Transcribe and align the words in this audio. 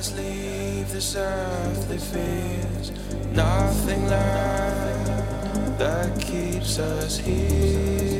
us 0.00 0.16
leave 0.16 0.90
this 0.92 1.14
earthly 1.14 1.98
fears, 1.98 2.90
nothing 3.34 4.02
left 4.06 5.78
that 5.78 6.18
keeps 6.18 6.78
us 6.78 7.18
here. 7.18 8.19